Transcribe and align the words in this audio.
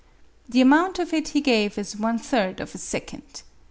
The 0.49 0.61
amount 0.61 0.97
of 0.97 1.13
it 1.13 1.27
he 1.27 1.41
gave 1.41 1.77
as 1.77 1.95
one 1.95 2.17
third 2.17 2.59
of 2.59 2.73
a 2.73 2.79
second. 2.79 3.43